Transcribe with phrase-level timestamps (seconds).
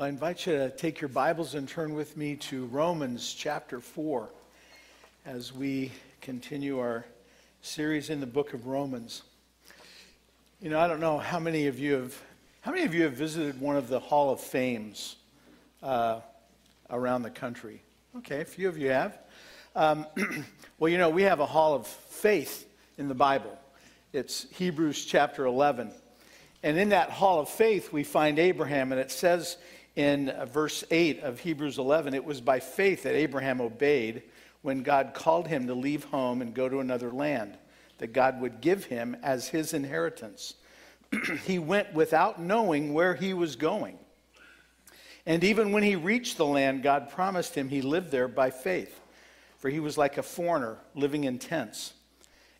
[0.00, 4.28] I invite you to take your Bibles and turn with me to Romans chapter 4
[5.26, 5.90] as we
[6.20, 7.04] continue our
[7.62, 9.24] series in the book of Romans.
[10.60, 12.22] You know, I don't know how many of you have
[12.60, 15.16] how many of you have visited one of the Hall of Fames
[15.82, 16.20] uh,
[16.90, 17.82] around the country?
[18.18, 19.18] Okay, a few of you have.
[19.74, 20.06] Um,
[20.78, 22.68] well, you know, we have a Hall of Faith
[22.98, 23.58] in the Bible.
[24.12, 25.90] It's Hebrews chapter 11.
[26.62, 29.56] And in that Hall of Faith, we find Abraham, and it says
[29.98, 34.22] in uh, verse 8 of Hebrews 11, it was by faith that Abraham obeyed
[34.62, 37.58] when God called him to leave home and go to another land
[37.98, 40.54] that God would give him as his inheritance.
[41.44, 43.98] he went without knowing where he was going.
[45.26, 49.00] And even when he reached the land God promised him, he lived there by faith,
[49.56, 51.92] for he was like a foreigner living in tents.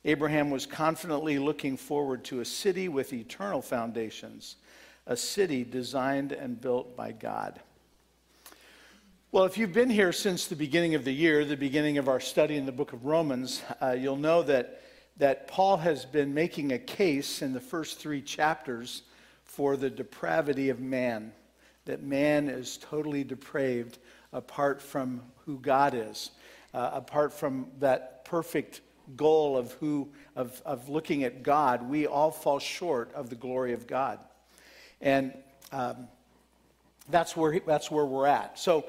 [0.05, 4.57] Abraham was confidently looking forward to a city with eternal foundations
[5.09, 7.59] a city designed and built by God.
[9.33, 12.21] Well, if you've been here since the beginning of the year, the beginning of our
[12.21, 14.83] study in the book of Romans, uh, you'll know that,
[15.17, 19.03] that Paul has been making a case in the first three chapters
[19.45, 21.33] for the depravity of man,
[21.87, 23.99] that man is totally depraved
[24.33, 26.31] apart from who God is,
[26.75, 28.83] uh, apart from that perfect
[29.17, 33.73] goal of who of, of looking at God, we all fall short of the glory
[33.73, 34.19] of God.
[35.01, 35.33] And
[35.73, 36.09] um,
[37.09, 38.59] that's, where, that's where we're at.
[38.59, 38.87] So,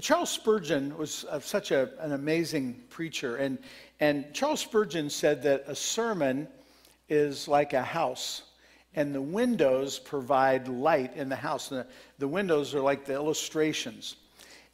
[0.00, 3.36] Charles Spurgeon was uh, such a, an amazing preacher.
[3.36, 3.58] And,
[4.00, 6.48] and Charles Spurgeon said that a sermon
[7.08, 8.42] is like a house,
[8.96, 11.68] and the windows provide light in the house.
[11.68, 11.86] The,
[12.18, 14.16] the windows are like the illustrations.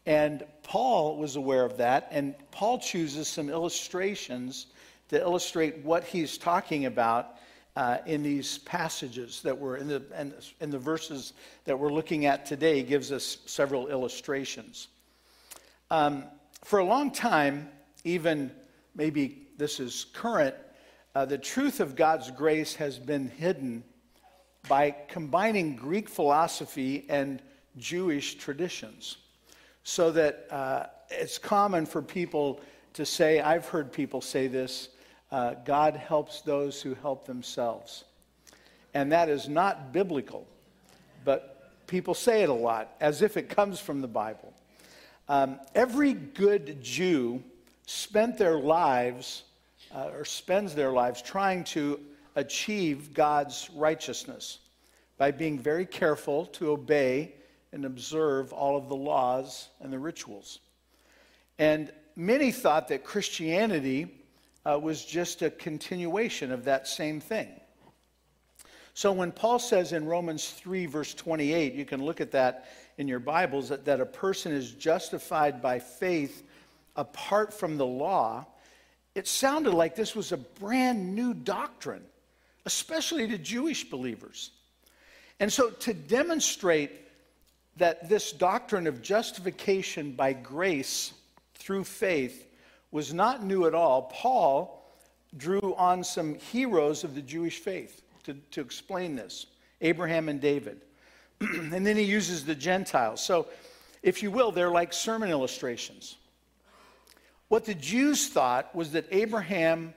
[0.07, 4.67] And Paul was aware of that, and Paul chooses some illustrations
[5.11, 7.37] to illustrate what he's talking about
[7.77, 11.33] uh, in these passages that we're in the, in, in the verses
[11.65, 14.89] that we're looking at today gives us several illustrations.
[15.91, 16.25] Um,
[16.65, 17.69] for a long time,
[18.05, 18.51] even
[18.95, 20.55] maybe this is current,
[21.15, 23.85] uh, the truth of God's grace has been hidden
[24.69, 27.43] by combining Greek philosophy and
[27.79, 29.17] Jewish traditions.
[29.83, 32.61] So that uh, it's common for people
[32.95, 34.91] to say, I've heard people say this,
[35.33, 38.05] uh, God helps those who help themselves.
[38.95, 40.47] And that is not biblical,
[41.25, 44.53] but people say it a lot as if it comes from the Bible.
[45.29, 47.43] Um, every good Jew
[47.87, 49.45] spent their lives
[49.95, 52.01] uh, or spends their lives trying to
[52.37, 54.59] achieve God's righteousness
[55.19, 57.35] by being very careful to obey
[57.73, 60.61] and observe all of the laws and the rituals.
[61.59, 64.20] And many thought that Christianity
[64.65, 67.49] uh, was just a continuation of that same thing.
[68.95, 73.09] So when Paul says in Romans 3, verse 28, you can look at that in
[73.09, 76.43] your Bibles, that, that a person is justified by faith
[76.97, 78.47] apart from the law,
[79.15, 82.05] it sounded like this was a brand new doctrine,
[82.67, 84.51] especially to Jewish believers.
[85.39, 86.91] And so to demonstrate
[87.77, 91.15] that this doctrine of justification by grace
[91.55, 92.47] through faith
[92.91, 94.77] was not new at all, Paul
[95.37, 99.47] drew on some heroes of the Jewish faith to, to explain this
[99.81, 100.81] Abraham and David.
[101.41, 103.23] and then he uses the Gentiles.
[103.23, 103.47] So,
[104.03, 106.17] if you will, they're like sermon illustrations.
[107.49, 109.95] What the Jews thought was that Abraham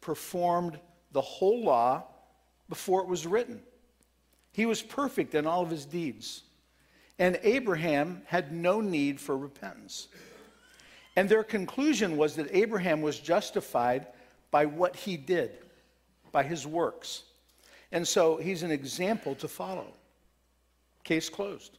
[0.00, 0.78] performed
[1.12, 2.04] the whole law
[2.68, 3.60] before it was written.
[4.52, 6.42] He was perfect in all of his deeds.
[7.18, 10.08] And Abraham had no need for repentance.
[11.16, 14.06] And their conclusion was that Abraham was justified
[14.50, 15.52] by what he did,
[16.30, 17.24] by his works.
[17.90, 19.86] And so he's an example to follow.
[21.04, 21.78] Case closed.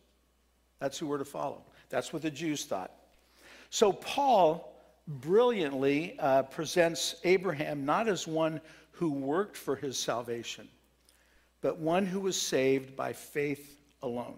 [0.79, 1.63] That's who we're to follow.
[1.89, 2.91] That's what the Jews thought.
[3.69, 4.73] So Paul
[5.07, 8.61] brilliantly uh, presents Abraham not as one
[8.91, 10.67] who worked for his salvation,
[11.61, 14.35] but one who was saved by faith alone.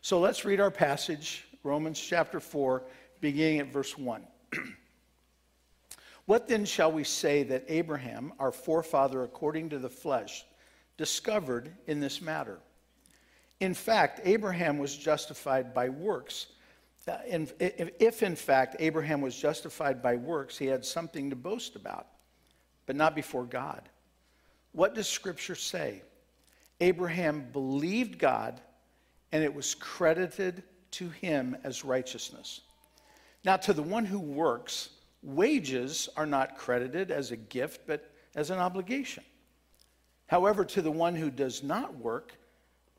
[0.00, 2.82] So let's read our passage, Romans chapter 4,
[3.22, 4.22] beginning at verse 1.
[6.26, 10.44] what then shall we say that Abraham, our forefather according to the flesh,
[10.98, 12.58] discovered in this matter?
[13.60, 16.48] In fact, Abraham was justified by works.
[17.06, 22.08] If in fact Abraham was justified by works, he had something to boast about,
[22.86, 23.88] but not before God.
[24.72, 26.02] What does Scripture say?
[26.80, 28.60] Abraham believed God,
[29.30, 32.62] and it was credited to him as righteousness.
[33.44, 34.90] Now, to the one who works,
[35.22, 39.24] wages are not credited as a gift, but as an obligation.
[40.26, 42.32] However, to the one who does not work,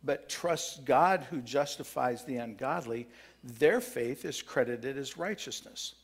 [0.04, 3.08] but trusts God who justifies the ungodly,
[3.44, 5.96] their faith is credited as righteousness.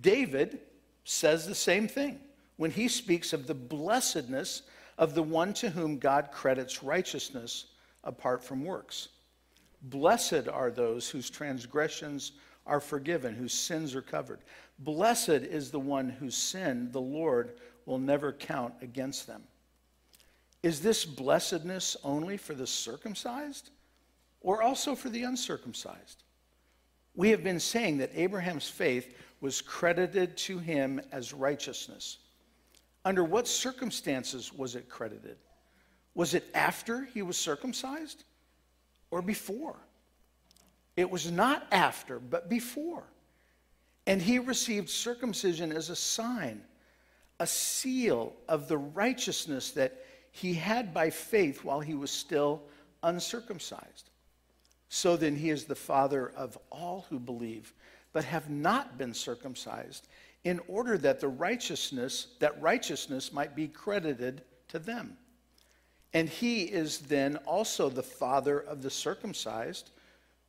[0.00, 0.60] David
[1.04, 2.20] says the same thing
[2.56, 4.62] when he speaks of the blessedness
[4.98, 7.66] of the one to whom God credits righteousness
[8.04, 9.08] apart from works.
[9.82, 12.32] Blessed are those whose transgressions
[12.68, 14.40] are forgiven, whose sins are covered.
[14.78, 17.54] Blessed is the one whose sin the Lord
[17.86, 19.42] will never count against them.
[20.62, 23.70] Is this blessedness only for the circumcised
[24.40, 26.22] or also for the uncircumcised?
[27.14, 32.18] We have been saying that Abraham's faith was credited to him as righteousness.
[33.04, 35.38] Under what circumstances was it credited?
[36.14, 38.24] Was it after he was circumcised
[39.10, 39.76] or before?
[40.98, 43.04] It was not after, but before.
[44.08, 46.60] And he received circumcision as a sign,
[47.38, 52.64] a seal of the righteousness that he had by faith while he was still
[53.04, 54.10] uncircumcised.
[54.88, 57.72] So then he is the father of all who believe,
[58.12, 60.08] but have not been circumcised,
[60.42, 65.16] in order that the righteousness, that righteousness might be credited to them.
[66.12, 69.92] And he is then also the father of the circumcised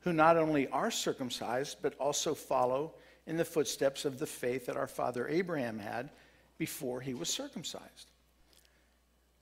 [0.02, 2.94] who not only are circumcised, but also follow
[3.28, 6.10] in the footsteps of the faith that our father Abraham had
[6.58, 8.12] before he was circumcised.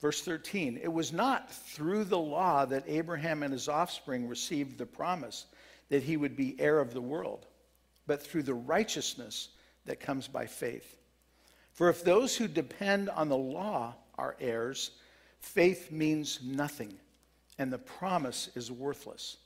[0.00, 4.86] Verse 13 It was not through the law that Abraham and his offspring received the
[4.86, 5.46] promise
[5.88, 7.46] that he would be heir of the world,
[8.06, 9.48] but through the righteousness
[9.86, 10.98] that comes by faith.
[11.72, 14.90] For if those who depend on the law are heirs,
[15.40, 16.94] faith means nothing,
[17.58, 19.36] and the promise is worthless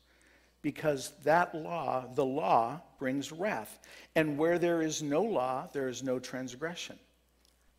[0.63, 3.81] because that law, the law, brings wrath.
[4.15, 6.99] And where there is no law, there is no transgression.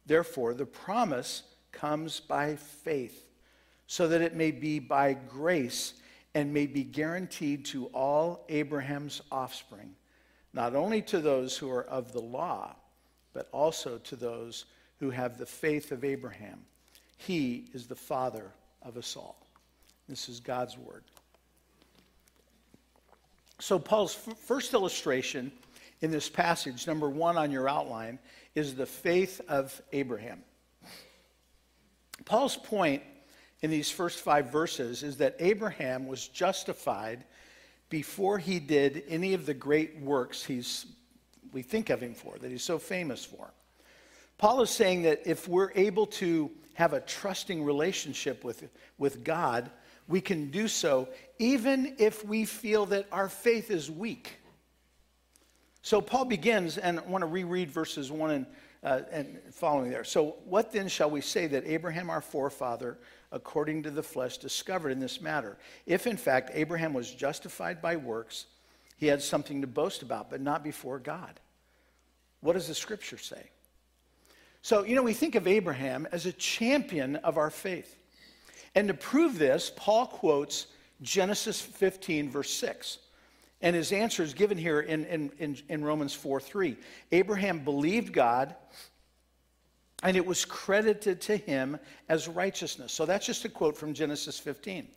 [0.06, 3.26] Therefore, the promise comes by faith,
[3.88, 5.94] so that it may be by grace
[6.36, 9.96] and may be guaranteed to all Abraham's offspring,
[10.54, 12.76] not only to those who are of the law,
[13.34, 14.66] but also to those
[15.00, 16.60] who have the faith of Abraham.
[17.18, 18.52] He is the father
[18.82, 19.48] of us all.
[20.10, 21.04] This is God's word.
[23.60, 25.52] So, Paul's first illustration
[26.02, 28.20] in this passage, number one on your outline,
[28.56, 30.44] is the faith of Abraham.
[32.26, 33.04] Paul's point
[33.62, 37.24] in these first five verses is that Abraham was justified
[37.90, 40.86] before he did any of the great works he's,
[41.52, 43.52] we think of him for, that he's so famous for.
[44.38, 48.68] Paul is saying that if we're able to have a trusting relationship with,
[48.98, 49.70] with God,
[50.08, 51.08] we can do so
[51.40, 54.38] even if we feel that our faith is weak.
[55.82, 58.46] So Paul begins, and I want to reread verses 1 and,
[58.84, 60.06] uh, and following there.
[60.06, 62.98] So, what then shall we say that Abraham, our forefather,
[63.34, 65.58] according to the flesh, discovered in this matter?
[65.86, 68.46] If in fact Abraham was justified by works,
[68.98, 71.40] he had something to boast about, but not before God.
[72.40, 73.50] What does the scripture say?
[74.62, 77.98] So, you know, we think of Abraham as a champion of our faith.
[78.76, 80.68] And to prove this, Paul quotes
[81.02, 83.00] Genesis 15, verse 6.
[83.62, 86.76] And his answer is given here in, in, in, Romans 4 3.
[87.12, 88.56] Abraham believed God,
[90.02, 91.80] and it was credited to him
[92.10, 92.92] as righteousness.
[92.92, 94.88] So that's just a quote from Genesis 15.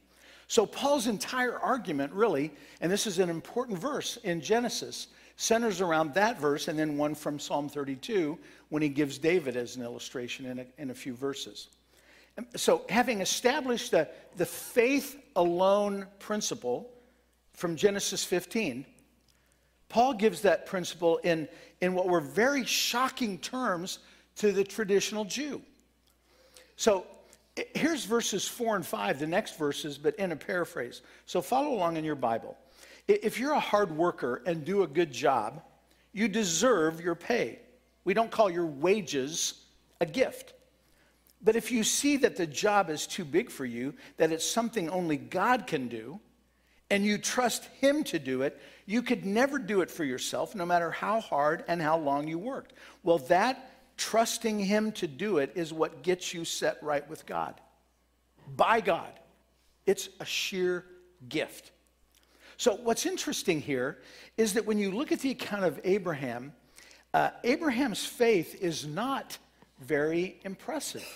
[0.48, 6.14] So Paul's entire argument, really, and this is an important verse in Genesis, centers around
[6.14, 8.38] that verse and then one from Psalm 32
[8.70, 11.68] when he gives David as an illustration in a, in a few verses.
[12.54, 16.90] So, having established the, the faith alone principle
[17.54, 18.84] from Genesis 15,
[19.88, 21.48] Paul gives that principle in,
[21.80, 24.00] in what were very shocking terms
[24.36, 25.62] to the traditional Jew.
[26.76, 27.06] So,
[27.74, 31.00] here's verses 4 and 5, the next verses, but in a paraphrase.
[31.24, 32.56] So, follow along in your Bible.
[33.08, 35.62] If you're a hard worker and do a good job,
[36.12, 37.60] you deserve your pay.
[38.04, 39.64] We don't call your wages
[40.00, 40.52] a gift.
[41.46, 44.90] But if you see that the job is too big for you, that it's something
[44.90, 46.18] only God can do,
[46.90, 50.66] and you trust Him to do it, you could never do it for yourself, no
[50.66, 52.72] matter how hard and how long you worked.
[53.04, 57.54] Well, that trusting Him to do it is what gets you set right with God.
[58.56, 59.12] By God.
[59.86, 60.84] It's a sheer
[61.28, 61.70] gift.
[62.56, 63.98] So, what's interesting here
[64.36, 66.54] is that when you look at the account of Abraham,
[67.14, 69.38] uh, Abraham's faith is not
[69.78, 71.06] very impressive.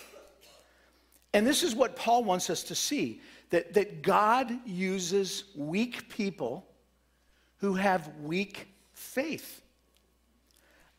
[1.33, 3.21] And this is what Paul wants us to see
[3.51, 6.65] that, that God uses weak people
[7.57, 9.61] who have weak faith.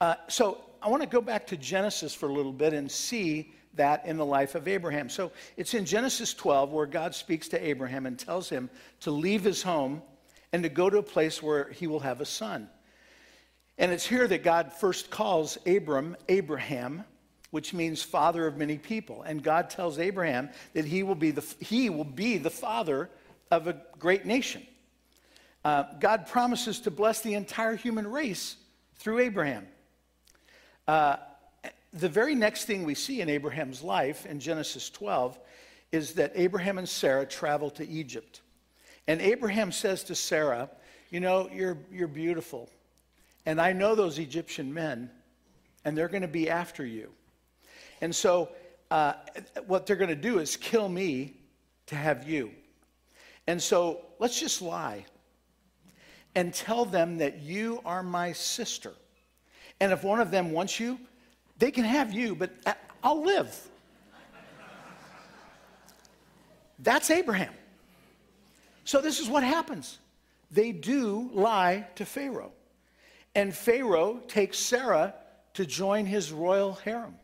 [0.00, 3.52] Uh, so I want to go back to Genesis for a little bit and see
[3.74, 5.08] that in the life of Abraham.
[5.08, 8.68] So it's in Genesis 12 where God speaks to Abraham and tells him
[9.00, 10.02] to leave his home
[10.52, 12.68] and to go to a place where he will have a son.
[13.78, 17.04] And it's here that God first calls Abram Abraham,
[17.52, 19.22] which means father of many people.
[19.22, 23.10] And God tells Abraham that he will be the, he will be the father
[23.50, 24.66] of a great nation.
[25.62, 28.56] Uh, God promises to bless the entire human race
[28.96, 29.68] through Abraham.
[30.88, 31.16] Uh,
[31.92, 35.38] the very next thing we see in Abraham's life in Genesis 12
[35.92, 38.40] is that Abraham and Sarah travel to Egypt.
[39.06, 40.70] And Abraham says to Sarah,
[41.10, 42.70] You know, you're, you're beautiful.
[43.44, 45.10] And I know those Egyptian men,
[45.84, 47.12] and they're going to be after you.
[48.02, 48.50] And so,
[48.90, 49.14] uh,
[49.68, 51.36] what they're going to do is kill me
[51.86, 52.50] to have you.
[53.46, 55.06] And so, let's just lie
[56.34, 58.92] and tell them that you are my sister.
[59.80, 60.98] And if one of them wants you,
[61.58, 62.50] they can have you, but
[63.04, 63.56] I'll live.
[66.80, 67.54] That's Abraham.
[68.84, 70.00] So, this is what happens
[70.50, 72.52] they do lie to Pharaoh.
[73.36, 75.14] And Pharaoh takes Sarah
[75.54, 77.14] to join his royal harem.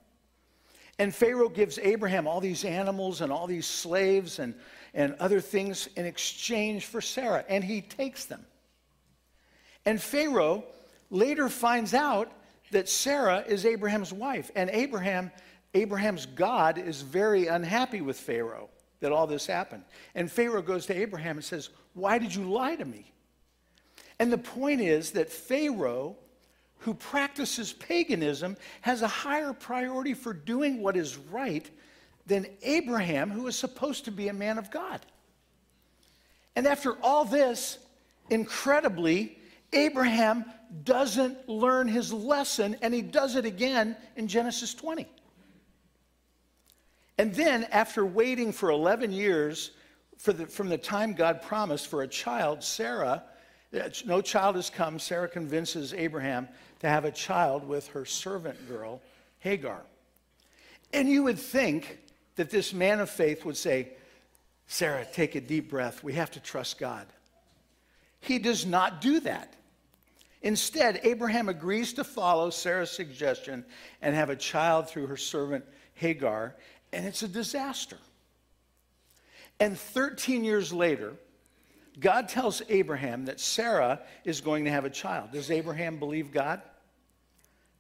[0.99, 4.55] And Pharaoh gives Abraham all these animals and all these slaves and,
[4.95, 8.45] and other things in exchange for Sarah, and he takes them.
[9.85, 10.65] And Pharaoh
[11.11, 12.33] later finds out
[12.71, 14.51] that Sarah is Abraham's wife.
[14.55, 15.31] And Abraham,
[15.75, 18.69] Abraham's God is very unhappy with Pharaoh
[19.01, 19.85] that all this happened.
[20.15, 23.13] And Pharaoh goes to Abraham and says, Why did you lie to me?
[24.19, 26.17] And the point is that Pharaoh,
[26.79, 31.69] who practices paganism, has a higher priority for doing what is right
[32.27, 35.01] than Abraham, who is supposed to be a man of God.
[36.55, 37.79] And after all this,
[38.31, 39.39] incredibly,
[39.73, 40.45] Abraham
[40.85, 45.07] doesn't learn his lesson, and he does it again in Genesis 20.
[47.17, 49.73] And then, after waiting for 11 years
[50.25, 53.25] the, from the time God promised for a child, Sarah,
[54.05, 56.49] no child has come, Sarah convinces Abraham
[56.81, 59.03] to have a child with her servant girl,
[59.41, 59.83] Hagar.
[60.93, 61.99] And you would think
[62.37, 63.91] that this man of faith would say,
[64.69, 66.03] Sarah, take a deep breath.
[66.03, 67.07] We have to trust God.
[68.21, 69.55] He does not do that.
[70.43, 73.65] Instead, Abraham agrees to follow Sarah's suggestion
[74.01, 76.55] and have a child through her servant Hagar,
[76.93, 77.99] and it's a disaster.
[79.59, 81.15] And 13 years later,
[82.01, 85.33] God tells Abraham that Sarah is going to have a child.
[85.33, 86.63] Does Abraham believe God?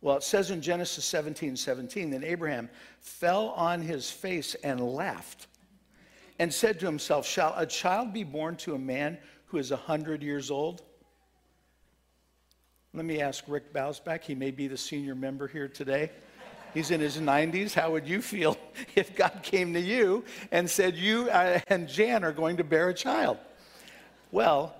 [0.00, 2.68] Well, it says in Genesis 17 17, then Abraham
[3.00, 5.46] fell on his face and laughed
[6.38, 9.76] and said to himself, Shall a child be born to a man who is a
[9.76, 10.82] 100 years old?
[12.94, 14.22] Let me ask Rick Bausback.
[14.24, 16.10] He may be the senior member here today.
[16.74, 17.72] He's in his 90s.
[17.74, 18.56] How would you feel
[18.94, 22.88] if God came to you and said, You uh, and Jan are going to bear
[22.88, 23.38] a child?
[24.30, 24.74] Well,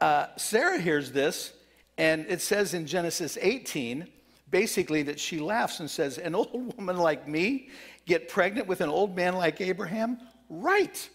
[0.00, 1.52] uh, Sarah hears this,
[1.98, 4.06] and it says in Genesis 18,
[4.50, 7.68] basically, that she laughs and says, An old woman like me
[8.06, 10.18] get pregnant with an old man like Abraham?
[10.48, 11.08] Right.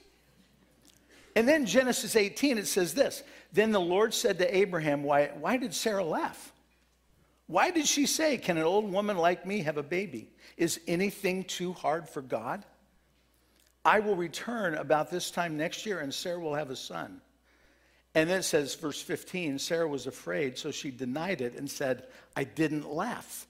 [1.35, 5.57] And then Genesis 18, it says this then the Lord said to Abraham, Why, why
[5.57, 6.53] did Sarah laugh?
[7.47, 10.29] Why did she say, Can an old woman like me have a baby?
[10.57, 12.65] Is anything too hard for God?
[13.85, 17.21] I will return about this time next year, and Sarah will have a son.
[18.17, 22.07] And then it says, verse 15 Sarah was afraid, so she denied it and said,
[22.35, 23.45] I didn't laugh.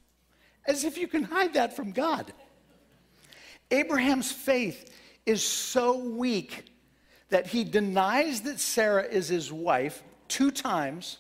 [0.66, 2.34] As if you can hide that from God.
[3.72, 4.94] Abraham's faith
[5.26, 6.66] is so weak
[7.30, 11.20] that he denies that Sarah is his wife two times.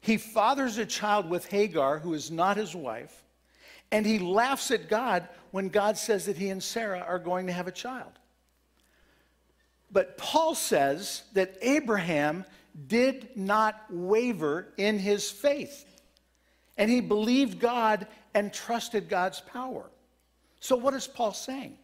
[0.00, 3.22] He fathers a child with Hagar, who is not his wife,
[3.92, 7.52] and he laughs at God when God says that he and Sarah are going to
[7.52, 8.18] have a child.
[9.90, 12.44] But Paul says that Abraham
[12.86, 15.84] did not waver in his faith,
[16.76, 19.90] and he believed God and trusted God's power.
[20.60, 21.78] So, what is Paul saying?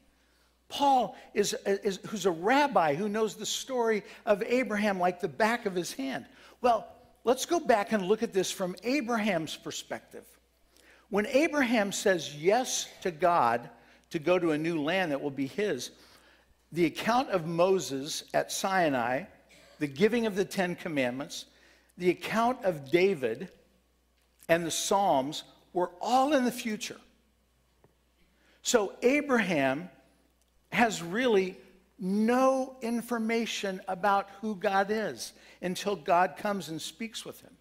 [0.68, 5.66] Paul is, is, who's a rabbi who knows the story of Abraham like the back
[5.66, 6.26] of his hand.
[6.61, 6.88] Well,
[7.23, 10.25] let's go back and look at this from Abraham's perspective.
[11.11, 13.68] When Abraham says yes to God
[14.11, 15.90] to go to a new land that will be his,
[16.74, 19.22] the account of Moses at Sinai,
[19.78, 21.44] the giving of the Ten Commandments,
[21.96, 23.48] the account of David,
[24.48, 27.00] and the Psalms were all in the future.
[28.62, 29.88] So Abraham
[30.72, 31.56] has really
[32.00, 37.52] no information about who God is until God comes and speaks with him.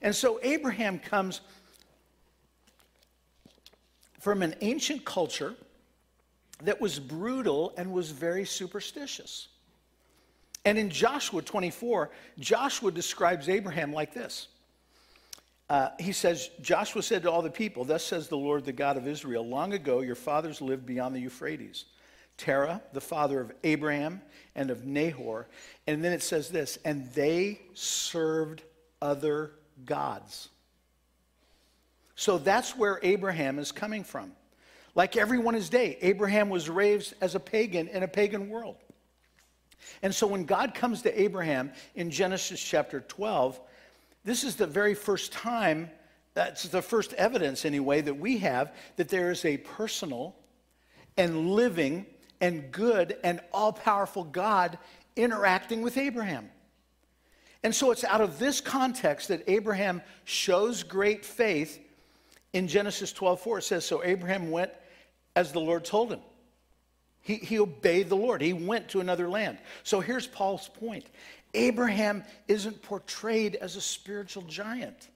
[0.00, 1.42] And so Abraham comes
[4.20, 5.54] from an ancient culture
[6.62, 9.48] that was brutal and was very superstitious.
[10.64, 14.48] And in Joshua 24, Joshua describes Abraham like this.
[15.68, 18.96] Uh, he says, Joshua said to all the people, Thus says the Lord, the God
[18.96, 21.86] of Israel, long ago your fathers lived beyond the Euphrates.
[22.36, 24.20] Terah, the father of Abraham
[24.54, 25.46] and of Nahor.
[25.86, 28.62] And then it says this, and they served
[29.00, 29.52] other
[29.84, 30.48] gods.
[32.16, 34.32] So that's where Abraham is coming from.
[34.94, 38.76] Like everyone his day, Abraham was raised as a pagan in a pagan world.
[40.02, 43.60] And so when God comes to Abraham in Genesis chapter 12,
[44.24, 45.90] this is the very first time,
[46.32, 50.34] that's the first evidence anyway, that we have that there is a personal
[51.16, 52.06] and living
[52.40, 54.78] and good and all powerful God
[55.16, 56.50] interacting with Abraham.
[57.62, 61.80] And so it's out of this context that Abraham shows great faith.
[62.52, 64.70] In Genesis 12 4, it says, So Abraham went
[65.36, 66.20] as the Lord told him.
[67.20, 68.42] He, he obeyed the Lord.
[68.42, 69.58] He went to another land.
[69.82, 71.06] So here's Paul's point
[71.54, 75.08] Abraham isn't portrayed as a spiritual giant,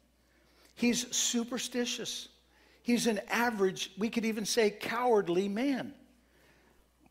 [0.75, 2.28] he's superstitious.
[2.80, 5.92] He's an average, we could even say, cowardly man.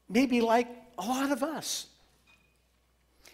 [0.10, 1.86] Maybe like a lot of us.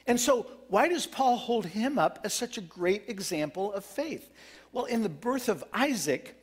[0.07, 4.29] And so, why does Paul hold him up as such a great example of faith?
[4.73, 6.35] Well, in the birth of Isaac,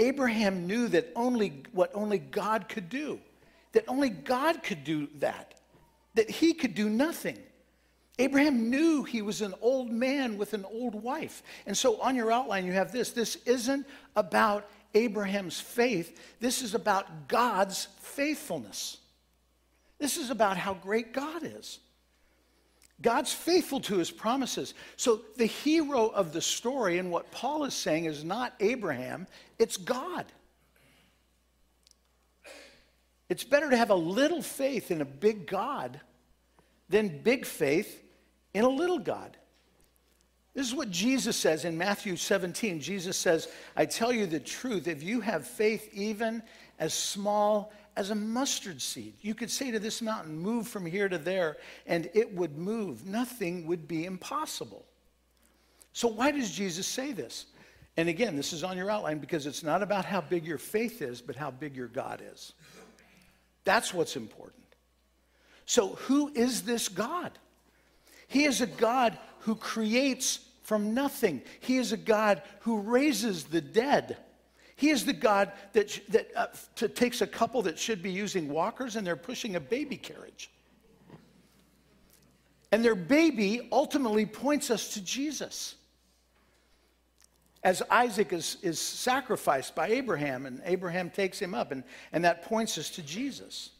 [0.00, 3.20] Abraham knew that only what only God could do
[3.72, 5.54] that only God could do that,
[6.14, 7.38] that he could do nothing.
[8.18, 11.42] Abraham knew he was an old man with an old wife.
[11.66, 13.12] And so on your outline, you have this.
[13.12, 18.98] This isn't about Abraham's faith, this is about God's faithfulness.
[19.98, 21.78] This is about how great God is.
[23.02, 24.74] God's faithful to his promises.
[24.96, 29.26] So the hero of the story and what Paul is saying is not Abraham,
[29.58, 30.26] it's God.
[33.28, 36.00] It's better to have a little faith in a big God
[36.88, 38.02] than big faith
[38.52, 39.36] in a little God.
[40.52, 42.80] This is what Jesus says in Matthew 17.
[42.80, 46.42] Jesus says, I tell you the truth, if you have faith even
[46.78, 51.06] as small as a mustard seed, you could say to this mountain, Move from here
[51.06, 53.04] to there, and it would move.
[53.04, 54.86] Nothing would be impossible.
[55.92, 57.44] So, why does Jesus say this?
[57.98, 61.02] And again, this is on your outline because it's not about how big your faith
[61.02, 62.54] is, but how big your God is.
[63.64, 64.64] That's what's important.
[65.66, 67.32] So, who is this God?
[68.28, 73.60] He is a God who creates from nothing, He is a God who raises the
[73.60, 74.16] dead.
[74.80, 76.46] He is the God that, that uh,
[76.94, 80.48] takes a couple that should be using walkers and they're pushing a baby carriage.
[82.72, 85.74] And their baby ultimately points us to Jesus.
[87.62, 92.44] As Isaac is, is sacrificed by Abraham, and Abraham takes him up, and, and that
[92.44, 93.72] points us to Jesus.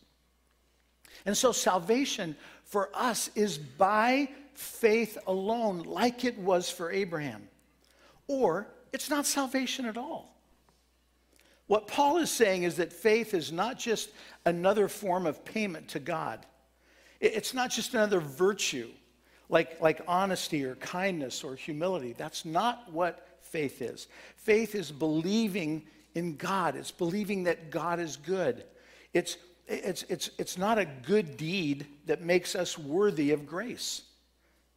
[1.24, 7.48] And so salvation for us is by faith alone, like it was for Abraham.
[8.28, 10.29] Or it's not salvation at all.
[11.70, 14.10] What Paul is saying is that faith is not just
[14.44, 16.44] another form of payment to God,
[17.20, 18.88] it's not just another virtue
[19.48, 22.12] like, like honesty or kindness or humility.
[22.18, 24.08] That's not what faith is.
[24.34, 25.84] Faith is believing
[26.16, 28.64] in God, it's believing that God is good.
[29.12, 29.36] It's,
[29.68, 34.02] it's, it's, it's not a good deed that makes us worthy of grace.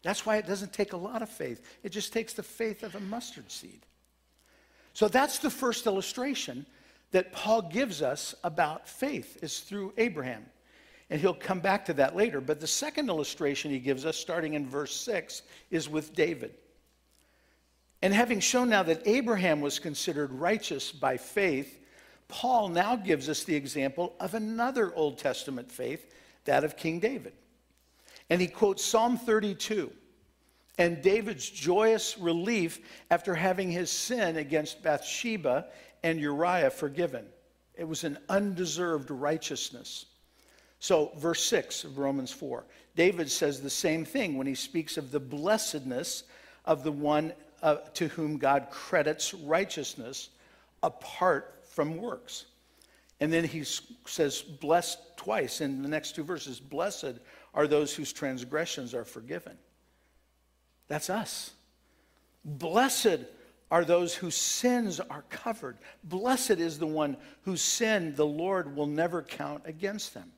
[0.04, 2.94] That's why it doesn't take a lot of faith, it just takes the faith of
[2.94, 3.82] a mustard seed.
[4.94, 6.68] So that's the first illustration
[7.14, 10.46] that Paul gives us about faith is through Abraham.
[11.10, 12.42] And he'll come back to that later.
[12.42, 16.56] But the second illustration he gives us, starting in verse 6, is with David.
[18.02, 21.80] And having shown now that Abraham was considered righteous by faith,
[22.28, 26.12] Paul now gives us the example of another Old Testament faith,
[26.46, 27.34] that of King David.
[28.30, 29.92] And he quotes Psalm 32
[30.80, 32.80] and David's joyous relief
[33.12, 35.68] after having his sin against Bathsheba
[36.04, 37.26] and Uriah forgiven.
[37.76, 40.06] It was an undeserved righteousness.
[40.80, 45.12] So, verse 6 of Romans 4, David says the same thing when he speaks of
[45.12, 46.24] the blessedness
[46.66, 50.30] of the one uh, to whom God credits righteousness
[50.84, 52.46] apart from works.
[53.20, 56.60] And then he says, blessed twice in the next two verses.
[56.60, 57.14] Blessed
[57.54, 59.58] are those whose transgressions are forgiven.
[60.90, 61.52] That's us.
[62.44, 63.20] Blessed
[63.74, 65.80] are those whose sins are covered.
[66.04, 70.32] Blessed is the one whose sin the Lord will never count against them.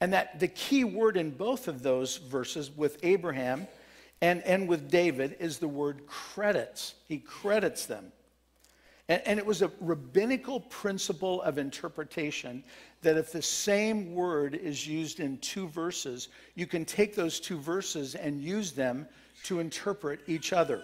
[0.00, 3.68] And that the key word in both of those verses with Abraham
[4.20, 6.96] and, and with David is the word credits.
[7.06, 8.10] He credits them.
[9.08, 12.64] And, and it was a rabbinical principle of interpretation
[13.02, 17.60] that if the same word is used in two verses, you can take those two
[17.60, 19.06] verses and use them
[19.44, 20.82] to interpret each other.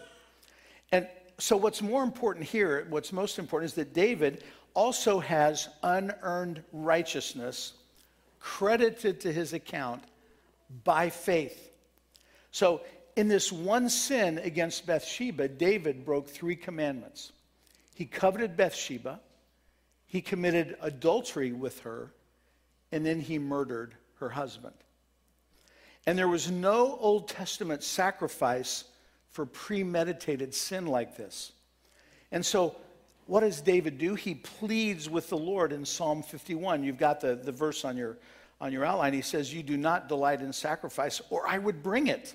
[0.93, 6.63] And so, what's more important here, what's most important, is that David also has unearned
[6.73, 7.75] righteousness
[8.41, 10.03] credited to his account
[10.85, 11.73] by faith.
[12.53, 12.81] So,
[13.17, 17.33] in this one sin against Bathsheba, David broke three commandments.
[17.95, 19.21] He coveted Bathsheba,
[20.07, 22.13] he committed adultery with her,
[22.93, 24.75] and then he murdered her husband.
[26.07, 28.85] And there was no Old Testament sacrifice
[29.37, 31.53] for premeditated sin like this.
[32.33, 32.75] And so,
[33.27, 34.15] what does David do?
[34.15, 36.83] He pleads with the Lord in Psalm 51.
[36.83, 38.17] You've got the, the verse on your,
[38.63, 39.13] on your outline.
[39.13, 42.35] He says, You do not delight in sacrifice, or I would bring it.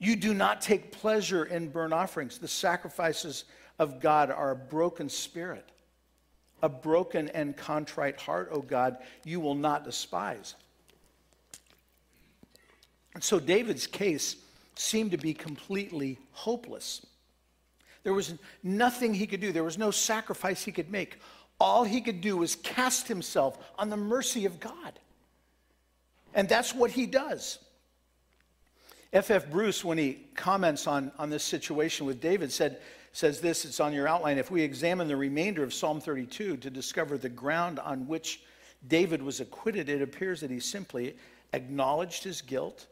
[0.00, 2.38] You do not take pleasure in burnt offerings.
[2.38, 3.44] The sacrifices
[3.78, 5.70] of God are a broken spirit,
[6.64, 10.56] a broken and contrite heart, O God, you will not despise.
[13.14, 14.34] And so David's case
[14.76, 17.04] seemed to be completely hopeless.
[18.02, 21.18] There was nothing he could do, there was no sacrifice he could make.
[21.60, 24.98] All he could do was cast himself on the mercy of God.
[26.34, 27.58] And that's what he does.
[29.12, 29.44] F.F.
[29.44, 29.50] F.
[29.50, 32.80] Bruce, when he comments on, on this situation with David, said,
[33.12, 34.38] says this, it's on your outline.
[34.38, 38.42] If we examine the remainder of Psalm 32 to discover the ground on which
[38.88, 41.16] David was acquitted, it appears that he simply
[41.52, 42.88] acknowledged his guilt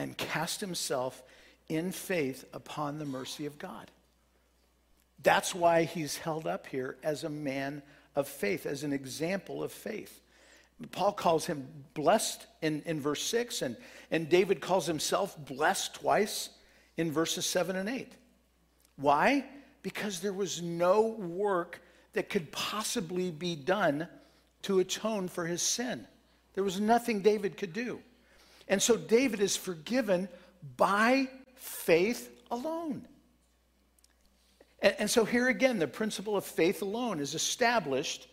[0.00, 1.22] and cast himself
[1.68, 3.90] in faith upon the mercy of God.
[5.22, 7.82] That's why he's held up here as a man
[8.16, 10.22] of faith, as an example of faith.
[10.92, 13.76] Paul calls him blessed in, in verse 6, and,
[14.10, 16.48] and David calls himself blessed twice
[16.96, 18.10] in verses 7 and 8.
[18.96, 19.44] Why?
[19.82, 21.82] Because there was no work
[22.14, 24.08] that could possibly be done
[24.62, 26.06] to atone for his sin.
[26.54, 28.00] There was nothing David could do.
[28.70, 30.28] And so David is forgiven
[30.76, 33.06] by faith alone.
[34.80, 38.28] And, and, so here again, the principle of faith alone is established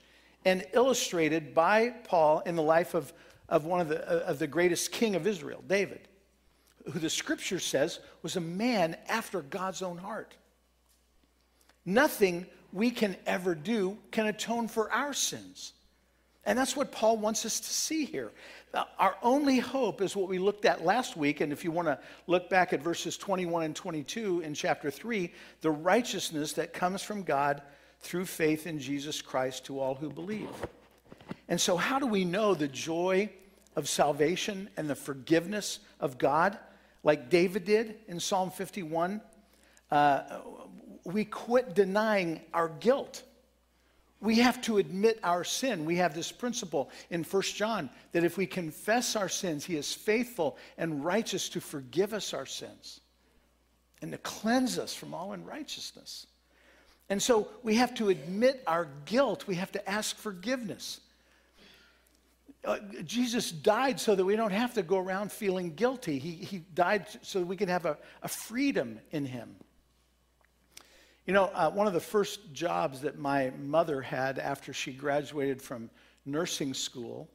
[0.45, 3.11] and illustrated by Paul in the life of,
[3.49, 6.07] of one of the, uh, of the greatest king of Israel, David,
[6.85, 10.35] who the scripture says was a man after God's own heart.
[11.83, 15.73] Nothing we can ever do can atone for our sins.
[16.47, 18.31] And that's what Paul wants us to see here.
[18.97, 21.41] Our only hope is what we looked at last week.
[21.41, 25.29] And if you want to look back at verses 21 and 22 in chapter 3,
[25.59, 27.61] the righteousness that comes from God
[27.99, 30.47] through faith in Jesus Christ to all who believe.
[31.49, 33.29] And so, how do we know the joy
[33.75, 36.57] of salvation and the forgiveness of God,
[37.03, 39.19] like David did in Psalm 51?
[39.91, 40.21] Uh,
[41.03, 43.23] we quit denying our guilt.
[44.19, 45.85] We have to admit our sin.
[45.85, 49.93] We have this principle in 1 John that if we confess our sins, he is
[49.93, 53.01] faithful and righteous to forgive us our sins
[54.01, 56.27] and to cleanse us from all unrighteousness.
[57.09, 59.47] And so we have to admit our guilt.
[59.47, 60.99] We have to ask forgiveness.
[62.65, 66.19] Uh, Jesus died so that we don't have to go around feeling guilty.
[66.19, 69.55] He, he died so that we can have a, a freedom in him.
[71.27, 75.61] You know, uh, one of the first jobs that my mother had after she graduated
[75.61, 75.89] from
[76.25, 77.27] nursing school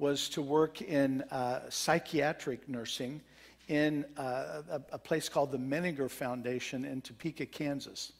[0.00, 3.20] was to work in uh, psychiatric nursing
[3.68, 8.14] in uh, a, a, place called the Menninger Foundation in Topeka, Kansas.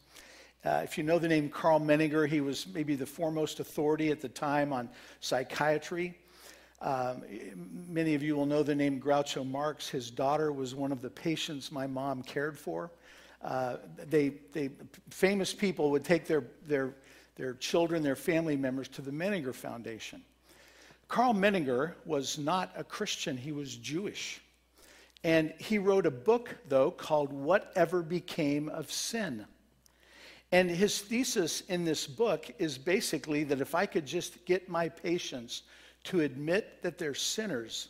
[0.63, 4.21] Uh, if you know the name Karl Menninger, he was maybe the foremost authority at
[4.21, 4.87] the time on
[5.19, 6.17] psychiatry.
[6.81, 7.23] Um,
[7.89, 9.89] many of you will know the name Groucho Marx.
[9.89, 12.91] His daughter was one of the patients my mom cared for.
[13.43, 13.77] Uh,
[14.09, 14.69] they, they,
[15.09, 16.93] famous people would take their, their,
[17.35, 20.21] their children, their family members to the Menninger Foundation.
[21.07, 24.41] Karl Menninger was not a Christian, he was Jewish.
[25.23, 29.45] And he wrote a book, though, called Whatever Became of Sin.
[30.51, 34.87] And his thesis in this book is basically that if I could just get my
[34.87, 35.63] patients
[36.05, 37.89] to admit that they're sinners,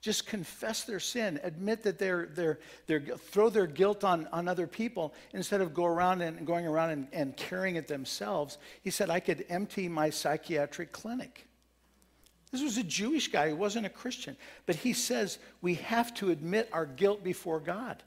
[0.00, 4.66] just confess their sin, admit that they're, they're, they're throw their guilt on, on other
[4.66, 8.58] people instead of go around and going around and, and carrying it themselves.
[8.82, 11.46] He said, I could empty my psychiatric clinic.
[12.52, 14.36] This was a Jewish guy who wasn't a Christian.
[14.66, 18.02] But he says we have to admit our guilt before God.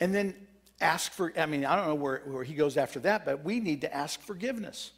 [0.00, 0.34] And then
[0.80, 3.58] ask for, I mean, I don't know where, where he goes after that, but we
[3.58, 4.92] need to ask forgiveness.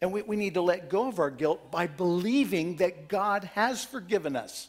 [0.00, 3.84] And we, we need to let go of our guilt by believing that God has
[3.84, 4.68] forgiven us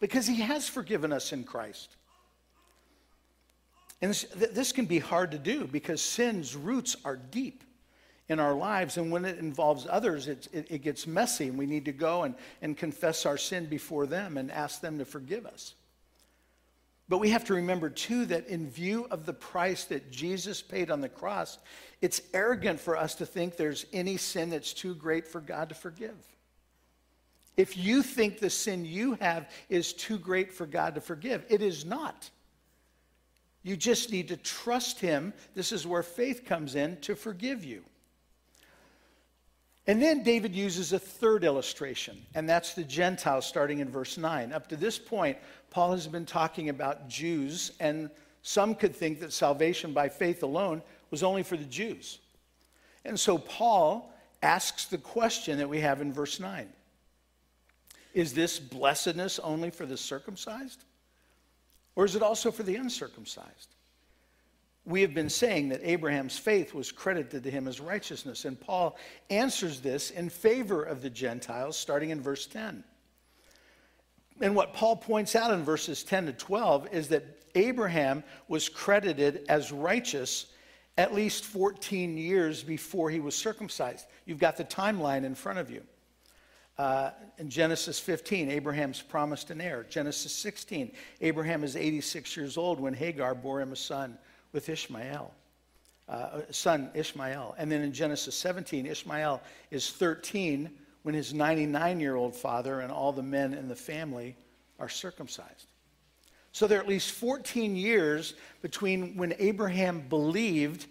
[0.00, 1.96] because he has forgiven us in Christ.
[4.00, 7.64] And this, this, can be hard to do because sin's roots are deep.
[8.28, 8.98] in our lives.
[8.98, 12.34] And when it involves others, it, it, gets messy, and we need to go and,
[12.60, 15.74] and confess our sin before them and ask them to forgive us.
[17.08, 20.90] But we have to remember, too, that in view of the price that Jesus paid
[20.90, 21.58] on the cross,
[22.02, 25.74] it's arrogant for us to think there's any sin that's too great for God to
[25.74, 26.16] forgive.
[27.58, 31.60] If you think the sin you have is too great for God to forgive, it
[31.60, 32.30] is not.
[33.64, 35.34] You just need to trust Him.
[35.56, 37.82] This is where faith comes in to forgive you.
[39.88, 44.52] And then David uses a third illustration, and that's the Gentiles starting in verse 9.
[44.52, 45.36] Up to this point,
[45.70, 48.08] Paul has been talking about Jews, and
[48.42, 52.20] some could think that salvation by faith alone was only for the Jews.
[53.04, 56.68] And so Paul asks the question that we have in verse 9
[58.18, 60.84] Is this blessedness only for the circumcised?
[61.94, 63.76] Or is it also for the uncircumcised?
[64.88, 68.46] we have been saying that Abraham's faith was credited to him as righteousness.
[68.46, 68.96] And Paul
[69.28, 72.82] answers this in favor of the Gentiles, starting in verse 10.
[74.40, 79.44] And what Paul points out in verses 10 to 12 is that Abraham was credited
[79.50, 80.46] as righteous
[80.96, 84.06] at least 14 years before he was circumcised.
[84.24, 85.82] You've got the timeline in front of you.
[86.78, 89.84] Uh, in Genesis 15, Abraham's promised an heir.
[89.90, 94.16] Genesis 16, Abraham is 86 years old when Hagar bore him a son
[94.52, 95.34] with Ishmael,
[96.08, 97.56] uh, son Ishmael.
[97.58, 100.70] And then in Genesis 17, Ishmael is 13
[101.02, 104.36] when his 99 year old father and all the men in the family
[104.78, 105.66] are circumcised.
[106.52, 110.86] So there are at least 14 years between when Abraham believed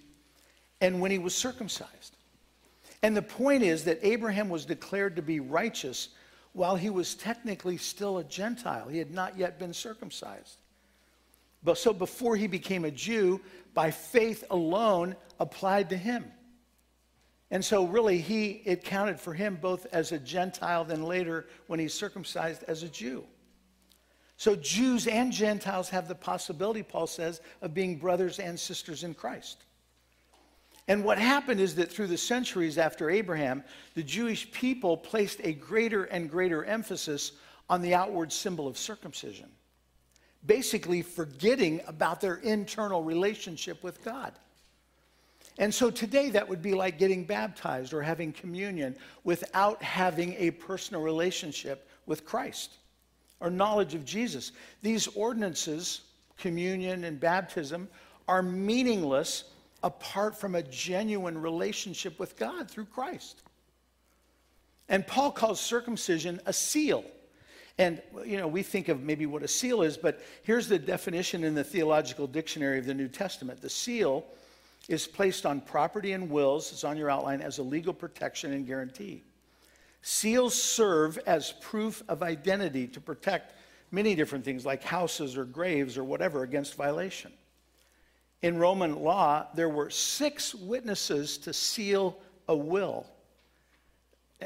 [0.82, 2.17] and when he was circumcised.
[3.04, 6.10] And the point is that Abraham was declared to be righteous
[6.54, 8.88] while he was technically still a Gentile.
[8.88, 10.58] He had not yet been circumcised.
[11.64, 13.42] But so before he became a Jew,
[13.74, 16.26] by faith alone applied to him.
[17.52, 21.80] And so really he it counted for him both as a Gentile then later when
[21.80, 23.24] he's circumcised as a Jew.
[24.36, 29.14] So Jews and Gentiles have the possibility, Paul says, of being brothers and sisters in
[29.14, 29.64] Christ.
[30.88, 35.52] And what happened is that through the centuries after Abraham, the Jewish people placed a
[35.54, 37.34] greater and greater emphasis
[37.70, 39.50] on the outward symbol of circumcision
[40.46, 44.34] basically forgetting about their internal relationship with God.
[45.60, 50.52] And so today, that would be like getting baptized or having communion without having a
[50.52, 52.76] personal relationship with Christ
[53.40, 54.52] or knowledge of Jesus.
[54.84, 56.02] These ordinances,
[56.38, 57.90] communion and baptism,
[58.28, 59.46] are meaningless
[59.84, 63.42] apart from a genuine relationship with God through Christ.
[64.90, 67.04] And Paul calls circumcision a seal.
[67.78, 71.44] And, you know, we think of maybe what a seal is, but here's the definition
[71.44, 73.62] in the Theological Dictionary of the New Testament.
[73.62, 74.26] The seal
[74.90, 78.66] is placed on property and wills, it's on your outline, as a legal protection and
[78.66, 79.24] guarantee.
[80.02, 83.54] Seals serve as proof of identity to protect
[83.92, 87.32] many different things like houses or graves or whatever against violation.
[88.42, 93.08] In Roman law, there were six witnesses to seal a will.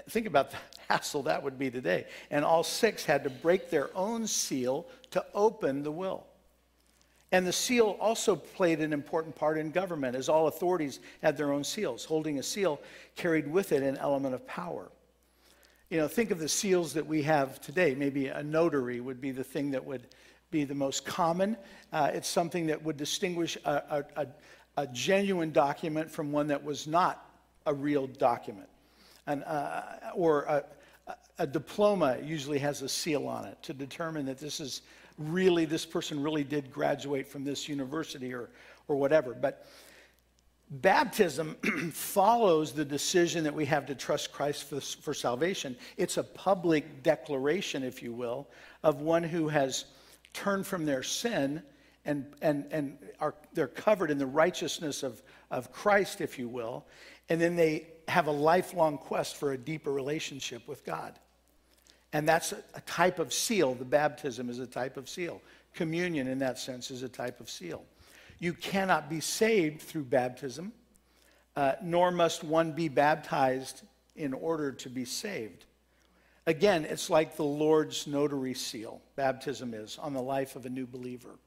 [0.09, 0.57] Think about the
[0.89, 2.05] hassle that would be today.
[2.29, 6.25] And all six had to break their own seal to open the will.
[7.33, 11.53] And the seal also played an important part in government, as all authorities had their
[11.53, 12.03] own seals.
[12.03, 12.81] Holding a seal
[13.15, 14.91] carried with it an element of power.
[15.89, 17.95] You know, think of the seals that we have today.
[17.95, 20.07] Maybe a notary would be the thing that would
[20.51, 21.57] be the most common.
[21.91, 24.27] Uh, it's something that would distinguish a, a,
[24.77, 27.25] a, genuine document from one that was not
[27.65, 28.67] a real document
[29.27, 30.63] an, uh, or a,
[31.39, 34.81] a diploma usually has a seal on it to determine that this is
[35.17, 38.49] really, this person really did graduate from this university or,
[38.87, 39.33] or whatever.
[39.33, 39.65] But
[40.69, 41.55] baptism
[41.93, 45.75] follows the decision that we have to trust Christ for, for salvation.
[45.97, 48.47] It's a public declaration, if you will,
[48.83, 49.85] of one who has
[50.33, 51.61] turned from their sin
[52.05, 56.85] and, and, and are, they're covered in the righteousness of, of Christ, if you will.
[57.29, 61.19] And then they have a lifelong quest for a deeper relationship with God.
[62.13, 63.73] And that's a, a type of seal.
[63.75, 65.41] The baptism is a type of seal.
[65.73, 67.83] Communion, in that sense, is a type of seal.
[68.39, 70.73] You cannot be saved through baptism,
[71.55, 73.83] uh, nor must one be baptized
[74.15, 75.65] in order to be saved.
[76.47, 80.87] Again, it's like the Lord's notary seal, baptism is, on the life of a new
[80.87, 81.37] believer.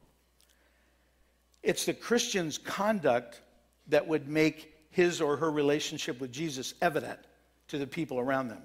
[1.62, 3.40] It's the Christian's conduct
[3.88, 7.18] that would make his or her relationship with Jesus evident
[7.68, 8.62] to the people around them.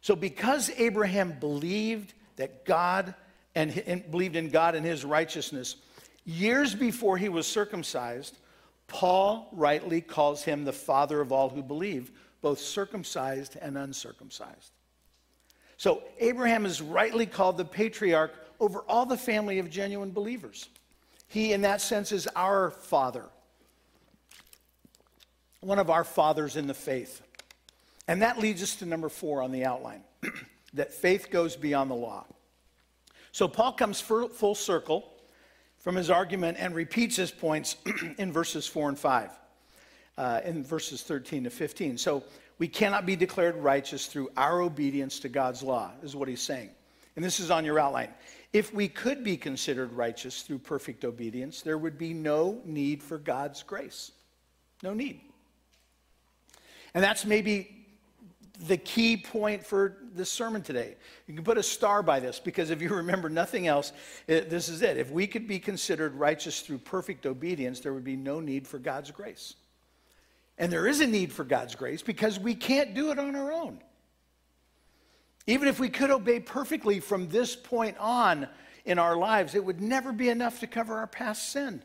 [0.00, 3.14] So, because Abraham believed that God
[3.54, 5.76] and, and believed in God and his righteousness,
[6.24, 8.38] years before he was circumcised,
[8.86, 14.75] Paul rightly calls him the father of all who believe, both circumcised and uncircumcised.
[15.76, 20.68] So Abraham is rightly called the patriarch over all the family of genuine believers.
[21.28, 23.24] He, in that sense, is our father,
[25.60, 27.22] one of our fathers in the faith.
[28.08, 30.02] And that leads us to number four on the outline
[30.74, 32.24] that faith goes beyond the law.
[33.32, 35.12] So Paul comes full circle
[35.78, 37.76] from his argument and repeats his points
[38.18, 39.30] in verses 4 and 5,
[40.16, 41.98] uh, in verses 13 to 15.
[41.98, 42.24] So
[42.58, 46.70] we cannot be declared righteous through our obedience to God's law, is what he's saying.
[47.14, 48.10] And this is on your outline.
[48.52, 53.18] If we could be considered righteous through perfect obedience, there would be no need for
[53.18, 54.12] God's grace.
[54.82, 55.20] No need.
[56.94, 57.86] And that's maybe
[58.60, 60.96] the key point for this sermon today.
[61.26, 63.92] You can put a star by this because if you remember nothing else,
[64.26, 64.96] it, this is it.
[64.96, 68.78] If we could be considered righteous through perfect obedience, there would be no need for
[68.78, 69.54] God's grace.
[70.58, 73.52] And there is a need for God's grace because we can't do it on our
[73.52, 73.80] own.
[75.46, 78.48] Even if we could obey perfectly from this point on
[78.84, 81.82] in our lives, it would never be enough to cover our past sin.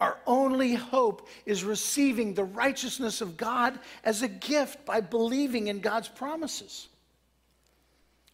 [0.00, 5.80] Our only hope is receiving the righteousness of God as a gift by believing in
[5.80, 6.88] God's promises.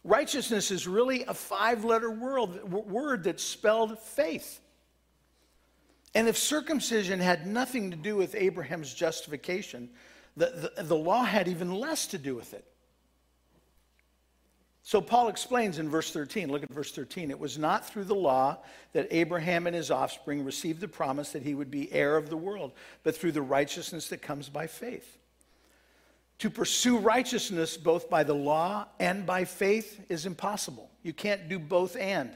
[0.03, 4.61] Righteousness is really a five letter word that's spelled faith.
[6.17, 9.87] And if circumcision had nothing to do with Abraham's justification,
[10.35, 12.65] the, the, the law had even less to do with it.
[14.81, 17.29] So Paul explains in verse 13, look at verse 13.
[17.29, 18.57] It was not through the law
[18.93, 22.37] that Abraham and his offspring received the promise that he would be heir of the
[22.37, 22.71] world,
[23.03, 25.19] but through the righteousness that comes by faith.
[26.39, 30.89] To pursue righteousness both by the law and by faith is impossible.
[31.03, 32.35] You can't do both and.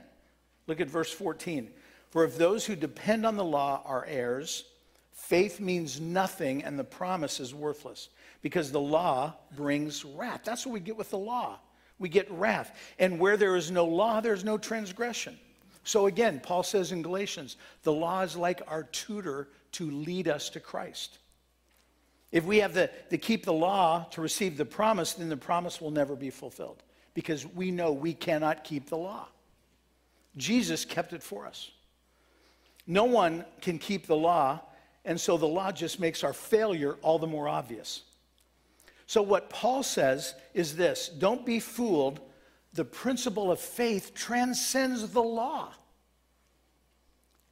[0.67, 1.71] Look at verse 14.
[2.11, 4.65] For if those who depend on the law are heirs,
[5.11, 8.09] faith means nothing and the promise is worthless
[8.41, 10.41] because the law brings wrath.
[10.43, 11.59] That's what we get with the law
[12.01, 12.75] we get wrath.
[12.99, 15.37] And where there is no law, there's no transgression.
[15.83, 20.49] So again, Paul says in Galatians, the law is like our tutor to lead us
[20.49, 21.19] to Christ.
[22.31, 25.79] If we have the, to keep the law to receive the promise, then the promise
[25.79, 29.27] will never be fulfilled because we know we cannot keep the law.
[30.37, 31.71] Jesus kept it for us.
[32.87, 34.61] No one can keep the law,
[35.05, 38.03] and so the law just makes our failure all the more obvious.
[39.05, 42.19] So, what Paul says is this don't be fooled.
[42.73, 45.73] The principle of faith transcends the law.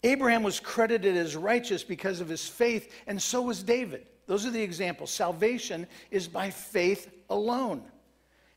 [0.03, 4.07] Abraham was credited as righteous because of his faith, and so was David.
[4.27, 5.11] Those are the examples.
[5.11, 7.83] Salvation is by faith alone.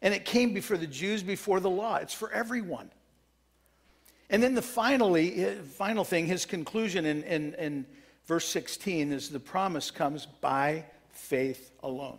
[0.03, 1.97] And it came before the Jews before the law.
[1.97, 2.91] It's for everyone.
[4.33, 7.87] And then the finally, eh, final thing, his conclusion in, in, in
[8.27, 12.19] verse 16 is the promise comes by faith alone.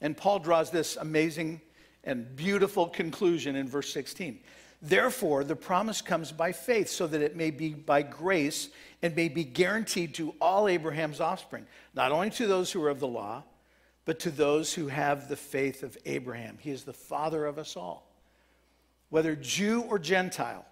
[0.00, 1.60] And Paul draws this amazing
[2.04, 4.40] and beautiful conclusion in verse 16.
[4.82, 8.70] Therefore, the promise comes by faith, so that it may be by grace
[9.02, 12.98] and may be guaranteed to all Abraham's offspring, not only to those who are of
[12.98, 13.44] the law,
[14.04, 16.58] but to those who have the faith of Abraham.
[16.58, 18.09] He is the father of us all,
[19.10, 20.64] whether Jew or Gentile.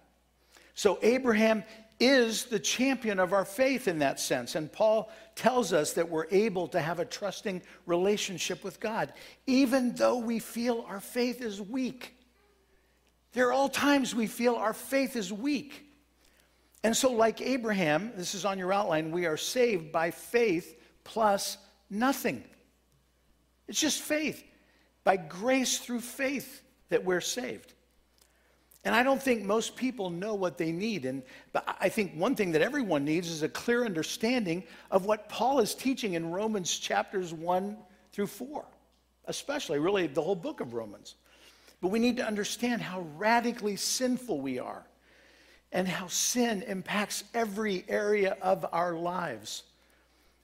[0.73, 1.63] So, Abraham
[1.99, 4.55] is the champion of our faith in that sense.
[4.55, 9.13] And Paul tells us that we're able to have a trusting relationship with God,
[9.45, 12.15] even though we feel our faith is weak.
[13.33, 15.85] There are all times we feel our faith is weak.
[16.83, 21.57] And so, like Abraham, this is on your outline, we are saved by faith plus
[21.89, 22.43] nothing.
[23.67, 24.43] It's just faith.
[25.03, 27.73] By grace through faith that we're saved.
[28.85, 31.05] And I don't think most people know what they need.
[31.05, 31.21] And
[31.79, 35.75] I think one thing that everyone needs is a clear understanding of what Paul is
[35.75, 37.77] teaching in Romans chapters 1
[38.13, 38.65] through 4,
[39.25, 41.15] especially really the whole book of Romans.
[41.81, 44.85] But we need to understand how radically sinful we are
[45.71, 49.63] and how sin impacts every area of our lives.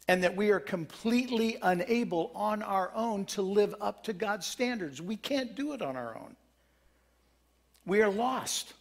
[0.07, 5.01] And that we are completely unable on our own to live up to God's standards.
[5.01, 6.35] We can't do it on our own.
[7.85, 8.73] We are lost.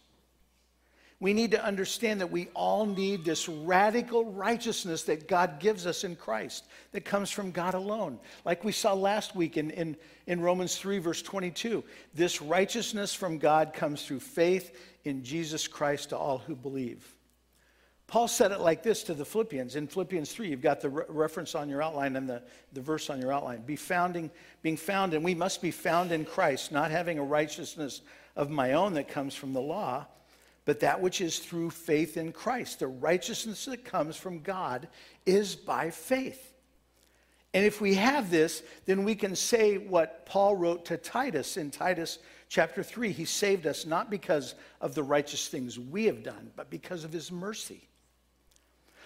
[1.19, 6.03] We need to understand that we all need this radical righteousness that God gives us
[6.03, 8.19] in Christ, that comes from God alone.
[8.43, 9.95] Like we saw last week in, in,
[10.27, 11.83] in Romans 3, verse 22.
[12.13, 17.15] This righteousness from God comes through faith in Jesus Christ to all who believe.
[18.07, 19.75] Paul said it like this to the Philippians.
[19.75, 22.43] In Philippians 3, you've got the re- reference on your outline and the,
[22.73, 23.61] the verse on your outline.
[23.61, 24.29] Be founding,
[24.61, 28.01] being found, and we must be found in Christ, not having a righteousness
[28.35, 30.05] of my own that comes from the law,
[30.65, 32.79] but that which is through faith in Christ.
[32.79, 34.87] The righteousness that comes from God
[35.25, 36.53] is by faith.
[37.53, 41.71] And if we have this, then we can say what Paul wrote to Titus in
[41.71, 42.19] Titus
[42.49, 43.13] chapter 3.
[43.13, 47.13] He saved us not because of the righteous things we have done, but because of
[47.13, 47.87] his mercy.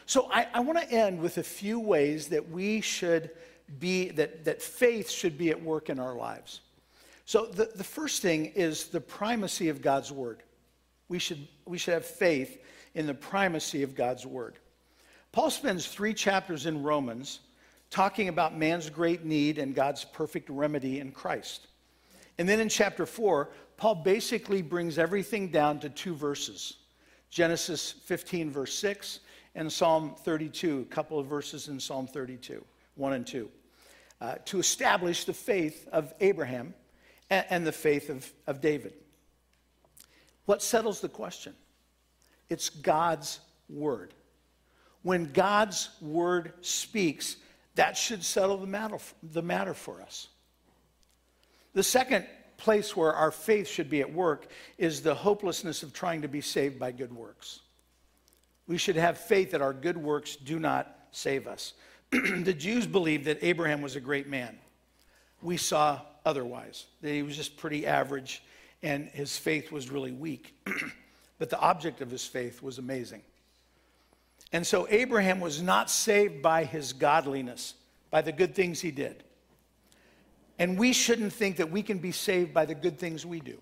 [0.08, 3.30] So I, I want to end with a few ways that we should
[3.78, 6.62] be, that, that faith should be at work in our lives.
[7.30, 10.42] So the, the first thing is the primacy of God's word.
[11.10, 12.60] We should, we should have faith
[12.96, 14.58] in the primacy of God's word.
[15.32, 17.42] Paul spends three chapters in Romans
[17.92, 21.68] talking about man's great need and God's perfect remedy in Christ.
[22.40, 26.78] And then in chapter four, Paul basically brings everything down to two verses
[27.30, 29.20] Genesis 15, verse 6,
[29.54, 32.66] and Psalm 32, a couple of verses in Psalm 32,
[32.96, 33.50] 1 and 2,
[34.20, 36.74] uh, to establish the faith of Abraham
[37.30, 38.94] and, and the faith of, of David.
[40.46, 41.54] What settles the question?
[42.50, 44.14] It's God's word.
[45.04, 47.38] When God's word speaks,
[47.76, 50.28] that should settle the matter, the matter for us.
[51.74, 52.26] The second
[52.58, 56.42] place where our faith should be at work is the hopelessness of trying to be
[56.42, 57.62] saved by good works.
[58.68, 61.74] We should have faith that our good works do not save us.
[62.12, 64.58] the Jews believed that Abraham was a great man.
[65.42, 68.44] We saw otherwise, that he was just pretty average
[68.84, 70.56] and his faith was really weak.
[71.40, 73.24] but the object of his faith was amazing.
[74.54, 77.74] And so Abraham was not saved by his godliness,
[78.12, 79.24] by the good things he did.
[80.60, 83.60] And we shouldn't think that we can be saved by the good things we do.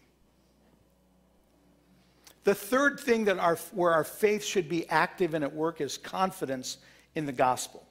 [2.44, 5.98] The third thing that our, where our faith should be active and at work is
[5.98, 6.78] confidence
[7.16, 7.86] in the gospel.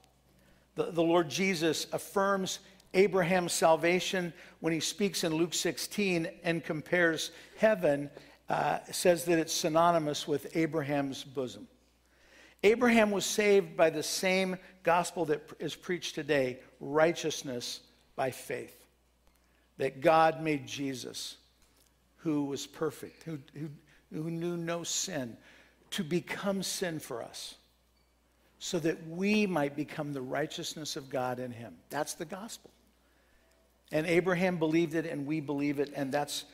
[0.77, 2.61] The, the Lord Jesus affirms
[2.95, 8.11] Abraham's salvation when he speaks in Luke 16 and compares heaven,
[8.49, 11.68] uh, says that it's synonymous with Abraham's bosom.
[12.62, 17.80] Abraham was saved by the same gospel that is preached today righteousness
[18.16, 18.74] by faith.
[19.78, 21.37] That God made Jesus,
[22.18, 23.68] who was perfect, who, who
[24.12, 25.37] who knew no sin,
[25.91, 27.57] to become sin for us
[28.59, 31.74] so that we might become the righteousness of God in him.
[31.91, 32.70] That's the gospel.
[33.93, 36.45] And Abraham believed it, and we believe it, and that's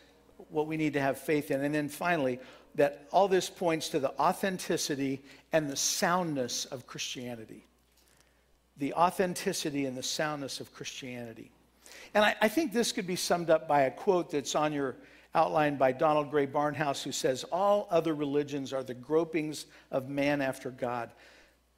[0.51, 1.63] what we need to have faith in.
[1.65, 2.39] And then finally,
[2.75, 5.23] that all this points to the authenticity
[5.53, 7.67] and the soundness of Christianity.
[8.79, 11.51] The authenticity and the soundness of Christianity.
[12.15, 14.97] And I, I think this could be summed up by a quote that's on your
[15.35, 20.41] outline by Donald Grey Barnhouse, who says, All other religions are the gropings of man
[20.41, 21.11] after God.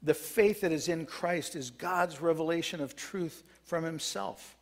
[0.03, 4.54] The faith that is in Christ is God's revelation of truth from himself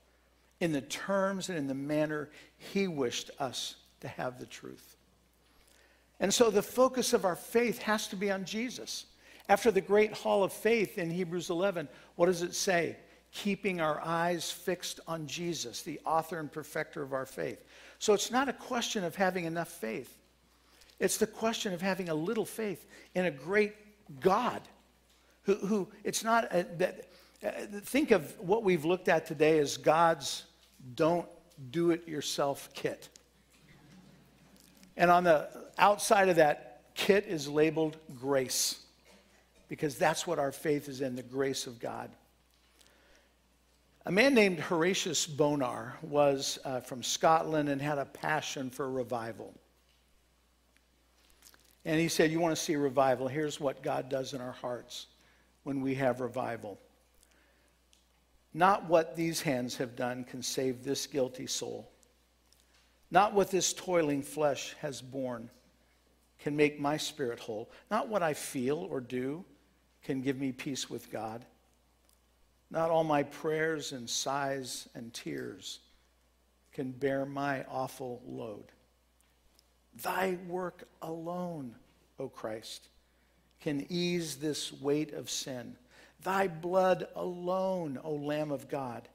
[0.60, 4.97] in the terms and in the manner he wished us to have the truth.
[6.20, 9.06] And so the focus of our faith has to be on Jesus.
[9.49, 12.97] After the great hall of faith in Hebrews 11, what does it say?
[13.32, 17.64] Keeping our eyes fixed on Jesus, the author and perfecter of our faith.
[17.99, 20.18] So it's not a question of having enough faith.
[20.99, 22.86] It's the question of having a little faith
[23.16, 23.74] in a great
[24.22, 24.62] God
[25.43, 27.10] who, who it's not a, that,
[27.81, 30.45] think of what we've looked at today as God's
[30.95, 31.27] don't
[31.71, 33.09] do it yourself kit.
[34.95, 38.79] And on the outside of that kit is labeled grace
[39.67, 42.11] because that's what our faith is in the grace of God.
[44.05, 49.53] A man named Horatius Bonar was uh, from Scotland and had a passion for revival.
[51.85, 53.27] And he said, You want to see revival?
[53.27, 55.07] Here's what God does in our hearts
[55.63, 56.77] when we have revival.
[58.54, 61.89] Not what these hands have done can save this guilty soul.
[63.10, 65.49] Not what this toiling flesh has borne
[66.39, 67.72] can make my spirit whole.
[67.89, 69.45] Not what I feel or do
[70.04, 71.45] can give me peace with God.
[72.70, 75.80] Not all my prayers and sighs and tears
[76.72, 78.66] can bear my awful load.
[80.01, 81.76] Thy work alone,
[82.20, 82.88] O Christ,
[83.62, 85.76] can ease this weight of sin.
[86.24, 89.07] Thy blood alone, O Lamb of God,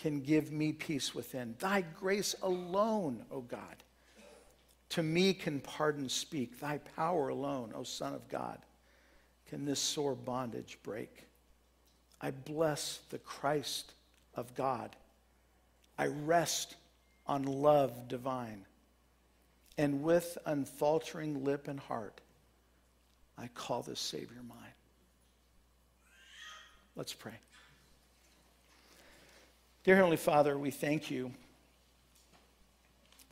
[0.00, 1.54] can give me peace within.
[1.58, 3.76] Thy grace alone, O God,
[4.90, 6.58] to me can pardon speak.
[6.58, 8.58] Thy power alone, O Son of God,
[9.48, 11.26] can this sore bondage break.
[12.20, 13.92] I bless the Christ
[14.34, 14.96] of God.
[15.98, 16.76] I rest
[17.26, 18.64] on love divine.
[19.76, 22.20] And with unfaltering lip and heart,
[23.38, 24.69] I call this Savior mine.
[27.00, 27.32] Let's pray.
[29.84, 31.32] Dear Heavenly Father, we thank you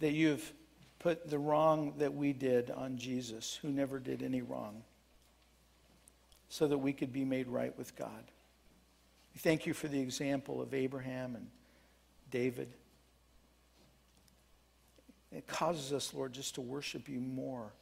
[0.00, 0.54] that you've
[1.00, 4.84] put the wrong that we did on Jesus, who never did any wrong,
[6.48, 8.24] so that we could be made right with God.
[9.34, 11.48] We thank you for the example of Abraham and
[12.30, 12.72] David.
[15.30, 17.74] It causes us, Lord, just to worship you more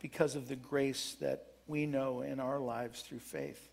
[0.00, 3.72] because of the grace that we know in our lives through faith.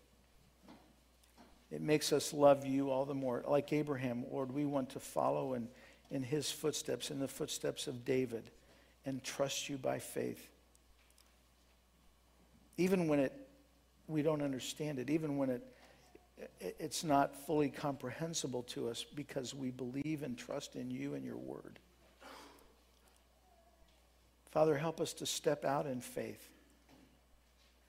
[1.72, 3.42] It makes us love you all the more.
[3.48, 5.68] Like Abraham, Lord, we want to follow in,
[6.10, 8.50] in his footsteps, in the footsteps of David,
[9.06, 10.50] and trust you by faith.
[12.76, 13.32] Even when it,
[14.06, 15.62] we don't understand it, even when it,
[16.60, 21.38] it's not fully comprehensible to us because we believe and trust in you and your
[21.38, 21.78] word.
[24.50, 26.50] Father, help us to step out in faith,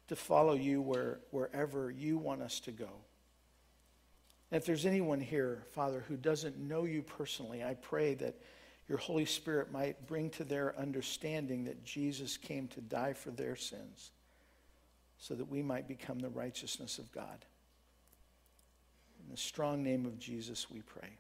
[0.08, 2.88] to follow you where, wherever you want us to go.
[4.54, 8.36] And if there's anyone here, Father, who doesn't know you personally, I pray that
[8.88, 13.56] your Holy Spirit might bring to their understanding that Jesus came to die for their
[13.56, 14.12] sins
[15.18, 17.46] so that we might become the righteousness of God.
[19.24, 21.18] In the strong name of Jesus, we pray.